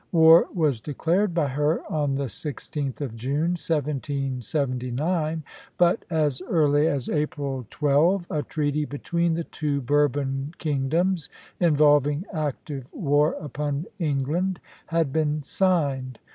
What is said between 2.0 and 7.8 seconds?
the 16th of June, 1779; but as early as April